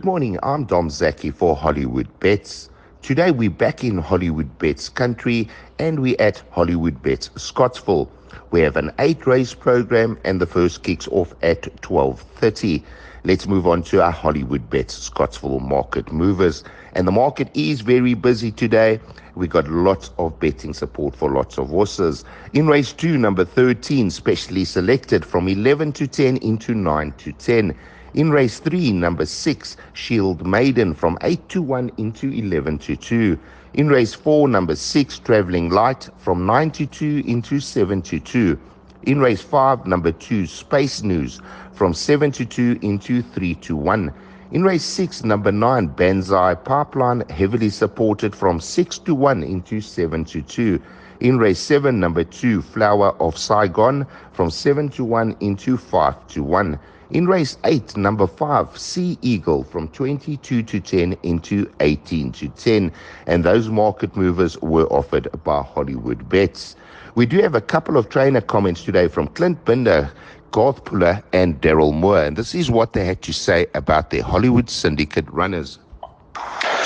Good 0.00 0.06
morning, 0.06 0.38
I'm 0.42 0.64
Dom 0.64 0.88
Zaki 0.88 1.30
for 1.30 1.54
Hollywood 1.54 2.08
Bets. 2.20 2.70
Today 3.02 3.32
we're 3.32 3.50
back 3.50 3.84
in 3.84 3.98
Hollywood 3.98 4.58
Bets 4.58 4.88
country 4.88 5.46
and 5.78 6.00
we're 6.00 6.16
at 6.18 6.42
Hollywood 6.52 7.02
Bets 7.02 7.28
Scottsville. 7.36 8.10
We 8.50 8.62
have 8.62 8.78
an 8.78 8.92
eight 8.98 9.26
race 9.26 9.52
program 9.52 10.18
and 10.24 10.40
the 10.40 10.46
first 10.46 10.84
kicks 10.84 11.06
off 11.08 11.34
at 11.42 11.64
12.30. 11.82 12.82
Let's 13.24 13.46
move 13.46 13.66
on 13.66 13.82
to 13.82 14.02
our 14.02 14.10
Hollywood 14.10 14.70
Bets 14.70 14.94
Scottsville 14.94 15.60
market 15.60 16.10
movers. 16.10 16.64
And 16.94 17.06
the 17.06 17.12
market 17.12 17.50
is 17.52 17.82
very 17.82 18.14
busy 18.14 18.50
today. 18.50 19.00
We 19.34 19.48
got 19.48 19.68
lots 19.68 20.12
of 20.16 20.40
betting 20.40 20.72
support 20.72 21.14
for 21.14 21.30
lots 21.30 21.58
of 21.58 21.68
horses. 21.68 22.24
In 22.54 22.68
race 22.68 22.94
two, 22.94 23.18
number 23.18 23.44
13, 23.44 24.08
specially 24.10 24.64
selected 24.64 25.26
from 25.26 25.46
11 25.46 25.92
to 25.92 26.06
10 26.06 26.38
into 26.38 26.74
9 26.74 27.12
to 27.18 27.32
10. 27.32 27.78
In 28.12 28.32
race 28.32 28.58
3, 28.58 28.90
number 28.90 29.24
6, 29.24 29.76
Shield 29.92 30.44
Maiden 30.44 30.94
from 30.94 31.16
8 31.22 31.48
to 31.50 31.62
1 31.62 31.92
into 31.96 32.28
11 32.32 32.78
to 32.80 32.96
2. 32.96 33.38
In 33.74 33.88
race 33.88 34.14
4, 34.14 34.48
number 34.48 34.74
6, 34.74 35.18
Traveling 35.20 35.70
Light 35.70 36.08
from 36.18 36.44
9 36.44 36.72
to 36.72 36.86
2 36.86 37.22
into 37.24 37.60
7 37.60 38.02
to 38.02 38.18
2. 38.18 38.58
In 39.04 39.20
race 39.20 39.42
5, 39.42 39.86
number 39.86 40.10
2, 40.10 40.46
Space 40.46 41.04
News 41.04 41.40
from 41.72 41.94
7 41.94 42.32
to 42.32 42.44
2 42.44 42.80
into 42.82 43.22
3 43.22 43.54
to 43.54 43.76
1. 43.76 44.12
In 44.50 44.64
race 44.64 44.84
6, 44.84 45.22
number 45.22 45.52
9, 45.52 45.86
Banzai 45.86 46.56
Pipeline 46.56 47.22
heavily 47.30 47.70
supported 47.70 48.34
from 48.34 48.58
6 48.58 48.98
to 48.98 49.14
1 49.14 49.44
into 49.44 49.80
7 49.80 50.24
to 50.24 50.42
2. 50.42 50.82
In 51.20 51.38
race 51.38 51.60
7, 51.60 52.00
number 52.00 52.24
2, 52.24 52.60
Flower 52.60 53.14
of 53.20 53.38
Saigon 53.38 54.04
from 54.32 54.50
7 54.50 54.88
to 54.88 55.04
1 55.04 55.36
into 55.38 55.76
5 55.76 56.26
to 56.26 56.42
1. 56.42 56.76
In 57.10 57.26
race 57.26 57.58
8, 57.64 57.96
number 57.96 58.28
5, 58.28 58.78
Sea 58.78 59.18
Eagle 59.20 59.64
from 59.64 59.88
22 59.88 60.62
to 60.62 60.80
10 60.80 61.16
into 61.24 61.68
18 61.80 62.30
to 62.32 62.48
10. 62.48 62.92
And 63.26 63.42
those 63.42 63.68
market 63.68 64.14
movers 64.14 64.56
were 64.58 64.86
offered 64.92 65.26
by 65.42 65.62
Hollywood 65.62 66.28
Bets. 66.28 66.76
We 67.16 67.26
do 67.26 67.38
have 67.42 67.56
a 67.56 67.60
couple 67.60 67.96
of 67.96 68.10
trainer 68.10 68.40
comments 68.40 68.84
today 68.84 69.08
from 69.08 69.26
Clint 69.26 69.64
Binder, 69.64 70.12
Garth 70.52 70.84
Puller, 70.84 71.20
and 71.32 71.60
Daryl 71.60 71.92
Moore. 71.92 72.22
And 72.22 72.36
this 72.36 72.54
is 72.54 72.70
what 72.70 72.92
they 72.92 73.04
had 73.04 73.22
to 73.22 73.32
say 73.32 73.66
about 73.74 74.10
their 74.10 74.22
Hollywood 74.22 74.70
Syndicate 74.70 75.28
runners. 75.30 75.80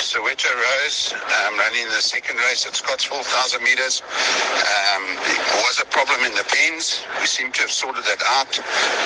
Soweto 0.01 0.51
Rose, 0.53 1.13
um, 1.13 1.57
running 1.57 1.85
the 1.85 2.01
second 2.01 2.37
race 2.37 2.65
at 2.65 2.75
Scottsville, 2.75 3.17
1,000 3.17 3.63
meters. 3.63 4.01
Um, 4.03 5.03
pens. 6.47 7.03
We 7.19 7.25
seem 7.25 7.51
to 7.53 7.61
have 7.61 7.71
sorted 7.71 8.03
that 8.05 8.21
out. 8.37 8.53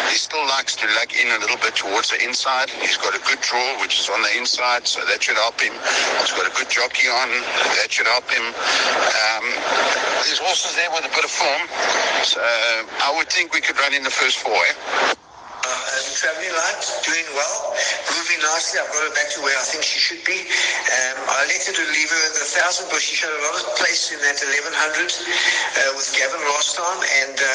He 0.09 0.17
still 0.17 0.45
likes 0.47 0.75
to 0.77 0.85
lug 0.99 1.11
in 1.13 1.27
a 1.31 1.39
little 1.39 1.57
bit 1.57 1.75
towards 1.75 2.09
the 2.09 2.19
inside. 2.23 2.69
He's 2.69 2.97
got 2.97 3.15
a 3.15 3.21
good 3.23 3.41
draw, 3.41 3.79
which 3.81 3.99
is 3.99 4.09
on 4.09 4.21
the 4.21 4.33
inside, 4.37 4.87
so 4.87 5.03
that 5.05 5.23
should 5.23 5.37
help 5.37 5.59
him. 5.59 5.73
He's 6.23 6.33
got 6.33 6.47
a 6.47 6.53
good 6.55 6.69
jockey 6.69 7.07
on. 7.07 7.29
That 7.79 7.91
should 7.91 8.07
help 8.07 8.29
him. 8.29 8.43
Um, 8.43 9.45
there's 10.25 10.39
horses 10.39 10.75
there 10.75 10.89
with 10.91 11.05
a 11.05 11.13
bit 11.13 11.23
of 11.23 11.31
form. 11.31 11.63
So 12.23 12.39
I 12.41 13.13
would 13.15 13.29
think 13.29 13.53
we 13.53 13.61
could 13.61 13.77
run 13.79 13.93
in 13.93 14.03
the 14.03 14.13
first 14.13 14.39
four. 14.39 14.55
Eh? 14.55 15.18
Traveling 16.19 16.51
light, 16.51 16.83
doing 17.07 17.23
well, 17.31 17.71
moving 18.11 18.43
nicely. 18.43 18.75
I've 18.75 18.91
got 18.91 19.07
her 19.07 19.15
back 19.15 19.31
to 19.31 19.39
where 19.39 19.55
I 19.55 19.63
think 19.63 19.87
she 19.87 20.03
should 20.03 20.19
be. 20.27 20.35
Um, 20.35 21.15
I 21.31 21.47
elected 21.47 21.79
to 21.79 21.85
leave 21.95 22.11
her 22.11 22.23
the 22.35 22.43
thousand, 22.59 22.91
but 22.91 22.99
she 22.99 23.15
showed 23.15 23.31
a 23.31 23.39
lot 23.47 23.55
of 23.55 23.71
place 23.79 24.11
in 24.11 24.19
that 24.19 24.35
1100 24.35 24.67
uh, 24.67 25.95
with 25.95 26.11
Gavin 26.11 26.43
last 26.51 26.75
time. 26.75 26.99
And 27.23 27.39
uh, 27.39 27.47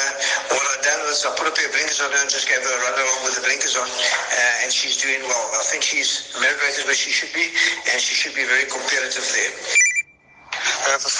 what 0.48 0.64
I've 0.64 0.80
done 0.80 0.96
was 1.04 1.28
I 1.28 1.36
put 1.36 1.44
a 1.44 1.52
pair 1.52 1.68
of 1.68 1.76
blinkers 1.76 2.00
on 2.00 2.08
her 2.08 2.16
and 2.16 2.32
just 2.32 2.48
gave 2.48 2.64
her 2.64 2.72
a 2.72 2.80
run 2.88 2.96
along 3.04 3.20
with 3.28 3.36
the 3.36 3.44
blinkers 3.44 3.76
on, 3.76 3.84
uh, 3.84 4.62
and 4.64 4.72
she's 4.72 4.96
doing 4.96 5.20
well. 5.28 5.44
I 5.60 5.64
think 5.68 5.84
she's 5.84 6.32
Americated 6.40 6.88
where 6.88 6.96
she 6.96 7.12
should 7.12 7.36
be, 7.36 7.52
and 7.92 8.00
she 8.00 8.16
should 8.16 8.32
be 8.32 8.48
very 8.48 8.64
competitive 8.64 9.28
there. 9.28 9.83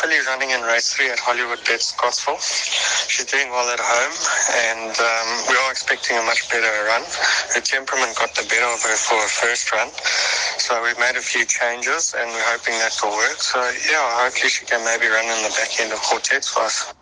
Running 0.04 0.50
in 0.50 0.60
race 0.60 0.92
three 0.92 1.08
at 1.08 1.18
Hollywood 1.18 1.64
Bets 1.64 1.96
Scottsville. 1.96 2.36
She's 3.08 3.24
doing 3.24 3.48
well 3.48 3.72
at 3.72 3.80
home, 3.80 4.12
and 4.68 4.92
um, 5.00 5.28
we 5.48 5.56
are 5.56 5.70
expecting 5.70 6.18
a 6.18 6.22
much 6.22 6.44
better 6.50 6.68
run. 6.84 7.00
Her 7.54 7.60
temperament 7.64 8.12
got 8.18 8.34
the 8.36 8.44
better 8.44 8.68
of 8.68 8.84
her 8.84 8.96
for 9.00 9.16
her 9.16 9.32
first 9.32 9.72
run, 9.72 9.88
so 10.60 10.76
we've 10.84 10.98
made 11.00 11.16
a 11.16 11.24
few 11.24 11.46
changes, 11.46 12.14
and 12.18 12.28
we're 12.28 12.44
hoping 12.44 12.74
that 12.84 12.92
will 13.02 13.16
work. 13.16 13.40
So 13.40 13.56
yeah, 13.88 14.04
hopefully 14.20 14.50
she 14.50 14.66
can 14.66 14.84
maybe 14.84 15.08
run 15.08 15.24
in 15.24 15.42
the 15.42 15.48
back 15.56 15.80
end 15.80 15.90
of 15.90 15.98
quartets 16.00 16.52
for 16.52 16.60
us. 16.60 16.92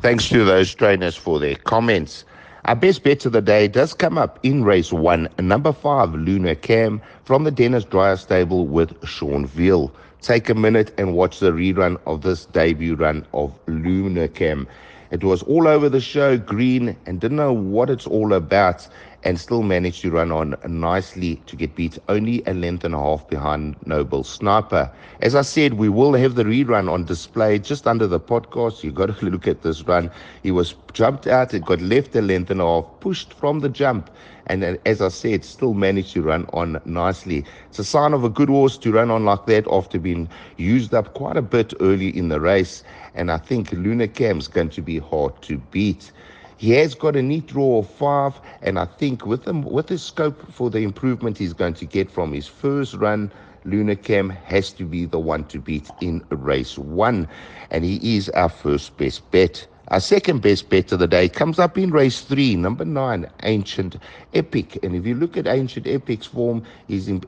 Thanks 0.00 0.26
to 0.30 0.42
those 0.42 0.74
trainers 0.74 1.16
for 1.16 1.38
their 1.38 1.56
comments. 1.56 2.24
Our 2.64 2.76
best 2.76 3.04
bet 3.04 3.26
of 3.26 3.32
the 3.32 3.42
day 3.42 3.68
does 3.68 3.92
come 3.92 4.16
up 4.16 4.38
in 4.42 4.64
race 4.64 4.90
one, 4.90 5.28
number 5.38 5.72
five, 5.72 6.14
Luna 6.14 6.56
Cam 6.56 7.02
from 7.24 7.44
the 7.44 7.50
Dennis 7.50 7.84
Dreyer 7.84 8.16
stable 8.16 8.66
with 8.66 8.96
Sean 9.06 9.46
Veale. 9.46 9.92
Take 10.20 10.48
a 10.48 10.54
minute 10.54 10.92
and 10.98 11.14
watch 11.14 11.38
the 11.38 11.52
rerun 11.52 11.98
of 12.06 12.22
this 12.22 12.46
debut 12.46 12.96
run 12.96 13.26
of 13.32 13.52
Luna 13.66 14.28
Cam. 14.28 14.66
It 15.10 15.22
was 15.22 15.42
all 15.44 15.68
over 15.68 15.88
the 15.88 16.00
show, 16.00 16.36
green, 16.36 16.96
and 17.06 17.20
didn't 17.20 17.36
know 17.36 17.52
what 17.52 17.90
it's 17.90 18.06
all 18.06 18.32
about, 18.32 18.88
and 19.26 19.40
still 19.40 19.64
managed 19.64 20.02
to 20.02 20.10
run 20.12 20.30
on 20.30 20.54
nicely 20.68 21.34
to 21.46 21.56
get 21.56 21.74
beat 21.74 21.98
only 22.08 22.44
a 22.46 22.54
length 22.54 22.84
and 22.84 22.94
a 22.94 22.98
half 22.98 23.28
behind 23.28 23.74
Noble 23.84 24.22
Sniper. 24.22 24.88
As 25.20 25.34
I 25.34 25.42
said, 25.42 25.74
we 25.74 25.88
will 25.88 26.12
have 26.14 26.36
the 26.36 26.44
rerun 26.44 26.88
on 26.88 27.04
display 27.04 27.58
just 27.58 27.88
under 27.88 28.06
the 28.06 28.20
podcast. 28.20 28.84
You've 28.84 28.94
got 28.94 29.18
to 29.18 29.26
look 29.30 29.48
at 29.48 29.62
this 29.62 29.82
run. 29.82 30.12
He 30.44 30.52
was 30.52 30.76
jumped 30.92 31.26
out, 31.26 31.52
it 31.54 31.64
got 31.64 31.80
left 31.80 32.14
a 32.14 32.22
length 32.22 32.52
and 32.52 32.60
a 32.60 32.64
half, 32.64 32.84
pushed 33.00 33.32
from 33.34 33.58
the 33.58 33.68
jump, 33.68 34.10
and 34.46 34.78
as 34.86 35.02
I 35.02 35.08
said, 35.08 35.44
still 35.44 35.74
managed 35.74 36.12
to 36.12 36.22
run 36.22 36.46
on 36.52 36.80
nicely. 36.84 37.44
It's 37.68 37.80
a 37.80 37.84
sign 37.84 38.14
of 38.14 38.22
a 38.22 38.30
good 38.30 38.48
horse 38.48 38.78
to 38.78 38.92
run 38.92 39.10
on 39.10 39.24
like 39.24 39.46
that 39.46 39.66
after 39.72 39.98
being 39.98 40.28
used 40.56 40.94
up 40.94 41.14
quite 41.14 41.36
a 41.36 41.42
bit 41.42 41.74
early 41.80 42.16
in 42.16 42.28
the 42.28 42.40
race. 42.40 42.84
And 43.16 43.32
I 43.32 43.38
think 43.38 43.72
Luna 43.72 44.06
Cam's 44.06 44.46
going 44.46 44.70
to 44.70 44.82
be 44.82 44.98
hard 45.00 45.42
to 45.42 45.58
beat. 45.58 46.12
He 46.58 46.70
has 46.72 46.94
got 46.94 47.16
a 47.16 47.22
neat 47.22 47.46
draw 47.48 47.80
of 47.80 47.90
five, 47.90 48.40
and 48.62 48.78
I 48.78 48.86
think 48.86 49.26
with 49.26 49.46
him, 49.46 49.62
with 49.62 49.98
scope 50.00 50.50
for 50.52 50.70
the 50.70 50.78
improvement 50.80 51.36
he's 51.36 51.52
going 51.52 51.74
to 51.74 51.84
get 51.84 52.10
from 52.10 52.32
his 52.32 52.46
first 52.46 52.94
run, 52.94 53.30
Luna 53.64 53.94
Cam 53.96 54.30
has 54.30 54.72
to 54.72 54.84
be 54.84 55.04
the 55.04 55.18
one 55.18 55.44
to 55.46 55.58
beat 55.58 55.90
in 56.00 56.24
race 56.30 56.78
one, 56.78 57.28
and 57.70 57.84
he 57.84 58.16
is 58.16 58.30
our 58.30 58.48
first 58.48 58.96
best 58.96 59.30
bet. 59.30 59.66
Our 59.88 60.00
second 60.00 60.40
best 60.42 60.68
bet 60.70 60.90
of 60.92 60.98
the 60.98 61.06
day 61.06 61.28
comes 61.28 61.58
up 61.58 61.76
in 61.76 61.90
race 61.90 62.22
three, 62.22 62.56
number 62.56 62.84
nine, 62.84 63.28
Ancient 63.42 63.96
Epic. 64.34 64.78
And 64.82 64.96
if 64.96 65.06
you 65.06 65.14
look 65.14 65.36
at 65.36 65.46
Ancient 65.46 65.86
Epic's 65.86 66.26
form, 66.26 66.62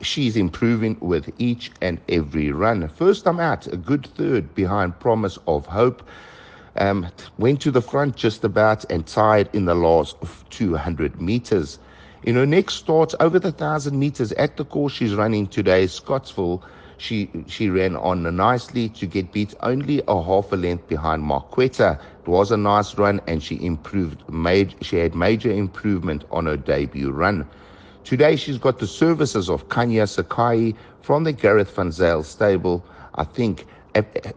she's 0.00 0.36
improving 0.36 0.96
with 1.00 1.30
each 1.38 1.70
and 1.82 2.00
every 2.08 2.50
run. 2.50 2.88
First 2.88 3.24
time 3.24 3.38
out, 3.40 3.66
a 3.66 3.76
good 3.76 4.06
third 4.06 4.54
behind 4.54 4.98
Promise 4.98 5.38
of 5.46 5.66
Hope. 5.66 6.02
Um, 6.76 7.08
went 7.38 7.60
to 7.62 7.70
the 7.70 7.82
front 7.82 8.16
just 8.16 8.44
about 8.44 8.84
and 8.90 9.06
tied 9.06 9.48
in 9.52 9.64
the 9.64 9.74
last 9.74 10.16
200 10.50 11.20
meters. 11.20 11.78
In 12.22 12.34
her 12.36 12.46
next 12.46 12.74
start, 12.74 13.14
over 13.20 13.38
the 13.38 13.50
1,000 13.50 13.98
meters 13.98 14.32
at 14.32 14.56
the 14.56 14.64
course 14.64 14.92
she's 14.92 15.14
running 15.14 15.46
today, 15.46 15.86
Scottsville, 15.86 16.62
she 16.98 17.30
she 17.46 17.70
ran 17.70 17.96
on 17.96 18.22
nicely 18.36 18.88
to 18.88 19.06
get 19.06 19.32
beat 19.32 19.54
only 19.62 20.02
a 20.08 20.22
half 20.22 20.52
a 20.52 20.56
length 20.56 20.88
behind 20.88 21.22
Marquetta. 21.22 21.98
It 22.22 22.28
was 22.28 22.50
a 22.50 22.56
nice 22.56 22.98
run 22.98 23.20
and 23.28 23.40
she 23.42 23.64
improved 23.64 24.28
made 24.28 24.74
she 24.82 24.96
had 24.96 25.14
major 25.14 25.50
improvement 25.50 26.24
on 26.32 26.46
her 26.46 26.56
debut 26.56 27.12
run. 27.12 27.46
Today 28.04 28.34
she's 28.36 28.58
got 28.58 28.80
the 28.80 28.86
services 28.86 29.48
of 29.48 29.68
Kanya 29.68 30.06
Sakai 30.08 30.74
from 31.02 31.24
the 31.24 31.32
Gareth 31.32 31.74
Van 31.76 31.92
Zyl 31.92 32.24
stable. 32.24 32.84
I 33.14 33.24
think 33.24 33.66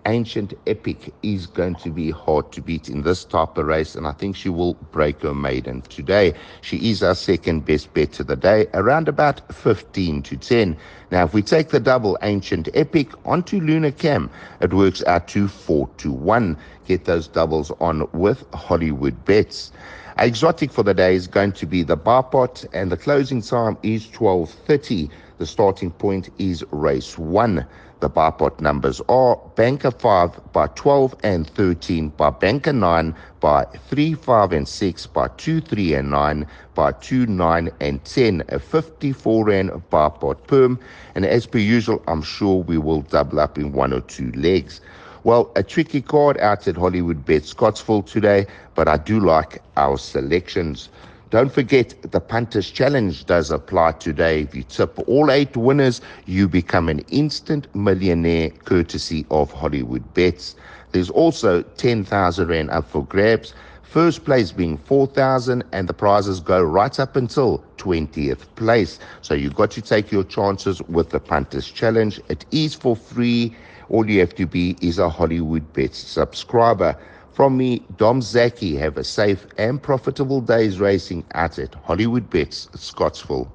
ancient 0.05 0.53
epic 0.67 1.13
is 1.23 1.45
going 1.47 1.75
to 1.75 1.89
be 1.89 2.11
hard 2.11 2.51
to 2.51 2.61
beat 2.61 2.89
in 2.89 3.01
this 3.01 3.23
type 3.23 3.57
of 3.57 3.65
race, 3.65 3.95
and 3.95 4.07
I 4.07 4.11
think 4.11 4.35
she 4.35 4.49
will 4.49 4.73
break 4.91 5.21
her 5.21 5.33
maiden 5.33 5.81
today. 5.83 6.33
She 6.61 6.89
is 6.89 7.03
our 7.03 7.15
second 7.15 7.65
best 7.65 7.93
bet 7.93 8.19
of 8.19 8.27
the 8.27 8.35
day, 8.35 8.67
around 8.73 9.07
about 9.07 9.41
15 9.53 10.21
to 10.23 10.37
10. 10.37 10.77
Now, 11.11 11.25
if 11.25 11.33
we 11.33 11.41
take 11.41 11.69
the 11.69 11.79
double 11.79 12.17
ancient 12.21 12.69
epic 12.73 13.11
onto 13.25 13.59
Luna 13.59 13.91
Cam, 13.91 14.29
it 14.61 14.73
works 14.73 15.03
out 15.05 15.27
to 15.29 15.47
4 15.47 15.87
to 15.97 16.11
1. 16.11 16.57
Get 16.87 17.05
those 17.05 17.27
doubles 17.27 17.71
on 17.79 18.07
with 18.13 18.43
Hollywood 18.53 19.25
bets. 19.25 19.71
Exotic 20.17 20.71
for 20.71 20.83
the 20.83 20.93
day 20.93 21.15
is 21.15 21.27
going 21.27 21.53
to 21.53 21.65
be 21.65 21.83
the 21.83 21.95
bar 21.95 22.23
pot, 22.23 22.63
and 22.73 22.91
the 22.91 22.97
closing 22.97 23.41
time 23.41 23.77
is 23.81 24.07
12:30. 24.07 25.09
The 25.37 25.45
starting 25.47 25.89
point 25.91 26.29
is 26.37 26.63
race 26.71 27.17
one. 27.17 27.65
The 28.01 28.09
Barpot 28.09 28.59
numbers 28.59 28.99
are 29.09 29.37
Banker 29.55 29.91
5 29.91 30.51
by 30.53 30.65
12 30.73 31.15
and 31.21 31.47
13, 31.47 32.09
by 32.09 32.31
Banker 32.31 32.73
9 32.73 33.13
by 33.39 33.65
3, 33.89 34.15
5 34.15 34.51
and 34.53 34.67
6, 34.67 35.05
by 35.05 35.27
2, 35.37 35.61
3 35.61 35.93
and 35.93 36.09
9, 36.09 36.47
by 36.73 36.93
2, 36.93 37.27
9 37.27 37.69
and 37.79 38.03
10, 38.03 38.43
a 38.49 38.57
54 38.57 39.45
rand 39.45 39.69
Barpot 39.91 40.47
perm. 40.47 40.79
And 41.13 41.27
as 41.27 41.45
per 41.45 41.59
usual, 41.59 42.01
I'm 42.07 42.23
sure 42.23 42.63
we 42.63 42.79
will 42.79 43.01
double 43.03 43.39
up 43.39 43.59
in 43.59 43.71
one 43.71 43.93
or 43.93 44.01
two 44.01 44.31
legs. 44.31 44.81
Well, 45.23 45.51
a 45.55 45.61
tricky 45.61 46.01
card 46.01 46.39
out 46.39 46.67
at 46.67 46.77
Hollywood 46.77 47.23
Bet 47.23 47.45
Scottsville 47.45 48.01
today, 48.01 48.47
but 48.73 48.87
I 48.87 48.97
do 48.97 49.19
like 49.19 49.61
our 49.77 49.99
selections. 49.99 50.89
Don't 51.31 51.49
forget 51.49 51.95
the 52.11 52.19
Punters 52.19 52.69
Challenge 52.69 53.25
does 53.25 53.51
apply 53.51 53.93
today. 53.93 54.41
If 54.41 54.53
you 54.53 54.63
tip 54.63 54.99
all 55.07 55.31
eight 55.31 55.55
winners, 55.55 56.01
you 56.25 56.49
become 56.49 56.89
an 56.89 56.99
instant 57.07 57.73
millionaire 57.73 58.49
courtesy 58.49 59.25
of 59.31 59.49
Hollywood 59.49 60.13
Bets. 60.13 60.57
There's 60.91 61.09
also 61.09 61.61
10,000 61.61 62.49
Rand 62.49 62.69
up 62.69 62.89
for 62.89 63.05
grabs. 63.05 63.53
First 63.81 64.25
place 64.25 64.51
being 64.51 64.77
4,000 64.77 65.63
and 65.71 65.87
the 65.87 65.93
prizes 65.93 66.41
go 66.41 66.61
right 66.61 66.99
up 66.99 67.15
until 67.15 67.63
20th 67.77 68.53
place. 68.57 68.99
So 69.21 69.33
you've 69.33 69.55
got 69.55 69.71
to 69.71 69.81
take 69.81 70.11
your 70.11 70.25
chances 70.25 70.81
with 70.81 71.11
the 71.11 71.21
Punters 71.21 71.71
Challenge. 71.71 72.19
It 72.27 72.45
is 72.51 72.75
for 72.75 72.97
free. 72.97 73.55
All 73.87 74.05
you 74.05 74.19
have 74.19 74.35
to 74.35 74.45
be 74.45 74.75
is 74.81 74.99
a 74.99 75.07
Hollywood 75.07 75.71
Bets 75.71 75.97
subscriber. 75.97 76.97
From 77.31 77.57
me, 77.57 77.87
Dom 77.95 78.21
Zaki, 78.21 78.75
have 78.75 78.97
a 78.97 79.03
safe 79.03 79.47
and 79.57 79.81
profitable 79.81 80.41
day's 80.41 80.79
racing 80.79 81.25
out 81.33 81.57
at 81.59 81.75
Hollywood 81.75 82.29
Bets, 82.29 82.67
Scottsville. 82.75 83.49